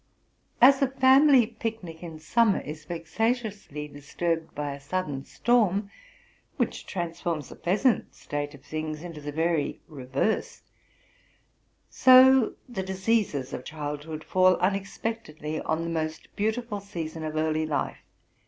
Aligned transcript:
31 0.61 0.67
As 0.73 0.81
a 0.81 0.99
family 0.99 1.45
picnic 1.45 2.01
in 2.01 2.17
summer 2.17 2.59
is 2.61 2.87
yexatiously 2.87 3.87
disturbed 3.93 4.55
by 4.55 4.73
a 4.73 4.79
sudden 4.79 5.23
storm, 5.23 5.91
which 6.57 6.87
transforms 6.87 7.51
a 7.51 7.55
pleasant 7.55 8.15
state 8.15 8.55
of 8.55 8.63
things 8.63 9.03
into 9.03 9.21
the 9.21 9.31
very 9.31 9.79
reverse: 9.87 10.63
so 11.87 12.55
the 12.67 12.81
diseases 12.81 13.53
of 13.53 13.63
childhood 13.63 14.23
fall 14.23 14.57
unex 14.57 14.99
pectedly 14.99 15.61
on 15.65 15.83
the 15.83 15.89
most 15.91 16.35
beautiful 16.35 16.79
season 16.79 17.23
of 17.23 17.35
early 17.35 17.67
life. 17.67 18.01